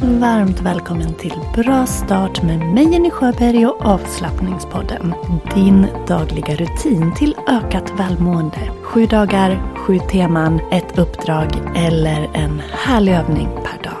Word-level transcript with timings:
Varmt 0.00 0.60
välkommen 0.60 1.14
till 1.14 1.34
Bra 1.54 1.86
start 1.86 2.42
med 2.42 2.58
mig 2.58 2.92
Jenny 2.92 3.10
Sjöberg 3.10 3.66
och 3.66 3.86
avslappningspodden. 3.86 5.14
Din 5.54 5.86
dagliga 6.08 6.56
rutin 6.56 7.14
till 7.14 7.36
ökat 7.48 7.92
välmående. 8.00 8.70
Sju 8.82 9.06
dagar, 9.06 9.74
sju 9.76 9.98
teman, 9.98 10.60
ett 10.72 10.98
uppdrag 10.98 11.48
eller 11.76 12.30
en 12.34 12.62
härlig 12.72 13.12
övning 13.12 13.48
per 13.48 13.82
dag. 13.82 13.93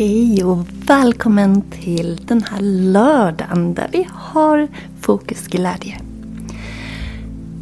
Hej 0.00 0.44
och 0.44 0.66
välkommen 0.86 1.62
till 1.70 2.20
den 2.26 2.42
här 2.42 2.60
lördagen 2.60 3.74
där 3.74 3.88
vi 3.92 4.08
har 4.12 4.68
Fokus 5.00 5.46
Glädje. 5.46 6.00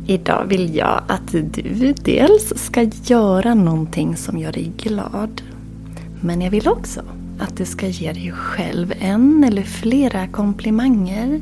Idag 0.06 0.44
vill 0.48 0.74
jag 0.74 1.02
att 1.08 1.32
du 1.32 1.92
dels 1.92 2.52
ska 2.56 2.82
göra 2.82 3.54
någonting 3.54 4.16
som 4.16 4.38
gör 4.38 4.52
dig 4.52 4.72
glad. 4.76 5.42
Men 6.20 6.40
jag 6.40 6.50
vill 6.50 6.68
också 6.68 7.02
att 7.38 7.56
du 7.56 7.64
ska 7.64 7.86
ge 7.86 8.12
dig 8.12 8.32
själv 8.32 8.92
en 8.98 9.44
eller 9.44 9.62
flera 9.62 10.28
komplimanger 10.28 11.40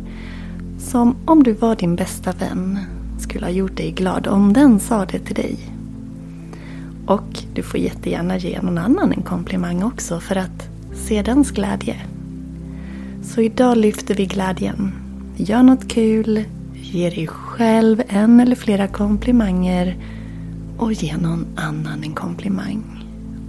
som 0.78 1.16
om 1.24 1.42
du 1.42 1.52
var 1.52 1.76
din 1.76 1.96
bästa 1.96 2.32
vän 2.32 2.78
skulle 3.18 3.46
ha 3.46 3.52
gjort 3.52 3.76
dig 3.76 3.90
glad 3.90 4.26
om 4.26 4.52
den 4.52 4.80
sa 4.80 5.04
det 5.04 5.18
till 5.18 5.36
dig. 5.36 5.56
Och 7.06 7.38
du 7.54 7.62
får 7.62 7.80
jättegärna 7.80 8.36
ge 8.36 8.62
någon 8.62 8.78
annan 8.78 9.12
en 9.12 9.22
komplimang 9.22 9.82
också 9.82 10.20
för 10.20 10.36
att 10.36 10.75
se 11.06 11.22
dens 11.22 11.50
glädje. 11.50 11.96
Så 13.22 13.40
idag 13.40 13.76
lyfter 13.76 14.14
vi 14.14 14.26
glädjen. 14.26 14.92
Gör 15.36 15.62
något 15.62 15.88
kul, 15.88 16.44
ge 16.74 17.10
dig 17.10 17.26
själv 17.26 18.02
en 18.08 18.40
eller 18.40 18.56
flera 18.56 18.88
komplimanger 18.88 19.96
och 20.78 20.92
ge 20.92 21.16
någon 21.16 21.46
annan 21.56 22.02
en 22.02 22.14
komplimang. 22.14 22.82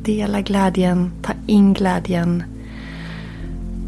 Dela 0.03 0.41
glädjen, 0.41 1.11
ta 1.21 1.33
in 1.47 1.73
glädjen 1.73 2.43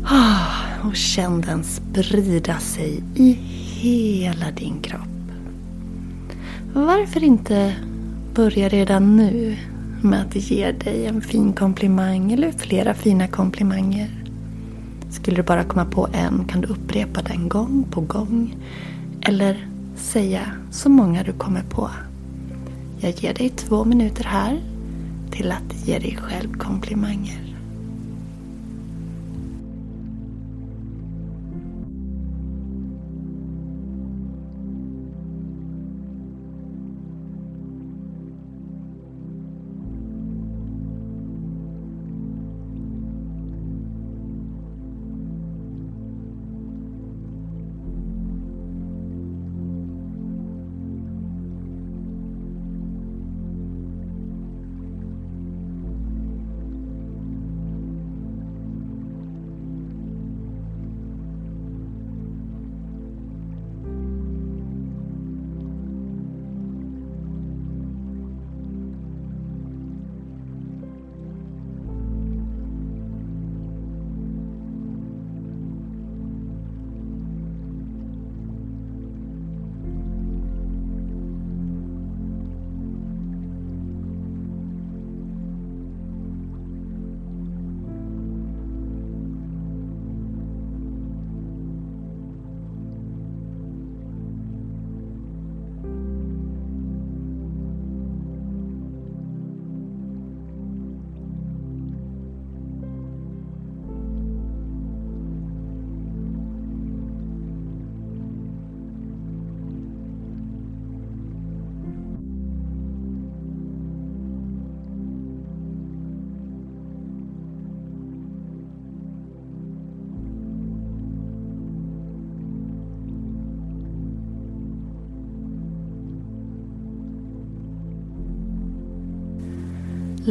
ah, 0.06 0.88
och 0.88 0.96
känn 0.96 1.42
den 1.42 1.64
sprida 1.64 2.60
sig 2.60 3.04
i 3.16 3.32
hela 3.82 4.52
din 4.52 4.82
kropp. 4.82 5.32
Varför 6.74 7.24
inte 7.24 7.76
börja 8.34 8.70
redan 8.70 9.18
nu 9.18 9.58
med 10.04 10.22
att 10.22 10.36
ge 10.36 10.72
dig 10.72 11.06
en 11.06 11.22
fin 11.22 11.54
komplimang 11.54 12.32
eller 12.32 12.52
flera 12.52 12.94
fina 12.94 13.28
komplimanger? 13.28 14.24
Skulle 15.12 15.36
du 15.36 15.44
bara 15.44 15.64
komma 15.64 15.86
på 15.86 16.08
en 16.14 16.46
kan 16.46 16.62
du 16.62 16.68
upprepa 16.68 17.22
den 17.22 17.50
gång 17.50 17.86
på 17.92 18.02
gång 18.02 18.56
eller 19.22 19.68
säga 19.96 20.42
så 20.72 20.90
många 20.90 21.24
du 21.24 21.34
kommer 21.34 21.64
på. 21.64 21.90
Jag 23.00 23.12
ger 23.12 23.34
dig 23.34 23.50
två 23.50 23.86
minuter 23.86 24.24
här 24.24 24.60
till 25.32 25.52
att 25.52 25.88
ge 25.88 26.00
dig 26.00 26.18
själv 26.22 26.58
komplimanger. 26.58 27.49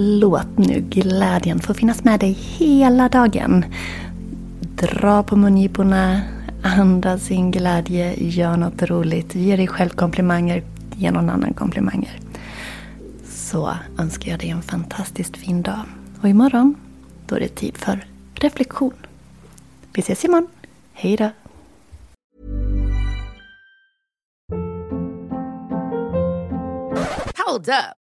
Låt 0.01 0.59
nu 0.59 0.81
glädjen 0.81 1.59
få 1.59 1.75
finnas 1.75 2.05
med 2.05 2.21
dig 2.21 2.33
hela 2.33 3.09
dagen. 3.09 3.65
Dra 4.61 5.23
på 5.23 5.37
mungiporna, 5.37 6.21
andas 6.63 7.31
in 7.31 7.51
glädje, 7.51 8.15
gör 8.17 8.57
något 8.57 8.83
roligt, 8.83 9.35
ge 9.35 9.57
dig 9.57 9.67
själv 9.67 9.89
komplimanger, 9.89 10.63
ge 10.97 11.11
någon 11.11 11.31
annan 11.31 11.55
komplimanger. 11.55 12.21
Så 13.25 13.75
önskar 13.99 14.31
jag 14.31 14.41
dig 14.41 14.51
en 14.51 14.63
fantastiskt 14.63 15.37
fin 15.37 15.63
dag. 15.63 15.83
Och 16.23 16.29
imorgon, 16.29 16.75
då 17.27 17.37
är 17.37 17.41
det 17.41 17.49
tid 17.49 17.77
för 17.77 18.07
reflektion. 18.35 18.95
Vi 19.93 20.01
ses 20.01 20.25
imorgon. 20.25 20.49
Hej 20.93 21.17
då! 21.17 21.31
Hold 27.47 27.69
up. 27.69 28.08